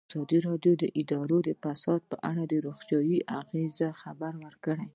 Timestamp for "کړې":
4.63-4.87